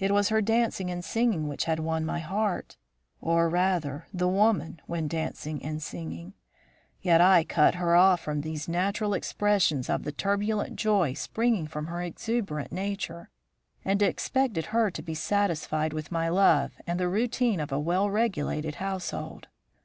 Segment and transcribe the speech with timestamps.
[0.00, 2.76] It was her dancing and singing which had won my heart;
[3.20, 6.34] or, rather, the woman when dancing and singing;
[7.02, 11.86] yet I cut her off from these natural expressions of the turbulent joy springing from
[11.86, 13.30] her exuberant nature,
[13.84, 18.10] and expected her to be satisfied with my love and the routine of a well
[18.10, 19.46] regulated household.